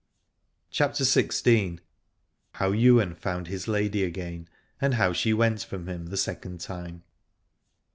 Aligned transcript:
93 0.71 0.71
CHAPTER 0.71 1.03
XVI. 1.03 1.79
HOW 2.53 2.71
YWAIN 2.73 3.13
FOUND 3.15 3.45
HIS 3.49 3.67
LADY 3.67 4.01
AGAIN, 4.03 4.49
AND 4.81 4.95
HOW 4.95 5.13
SHE 5.13 5.35
WENT 5.35 5.61
FROM 5.63 5.85
HIM 5.87 6.07
THE 6.07 6.17
SECOND 6.17 6.59
TIME. 6.59 7.03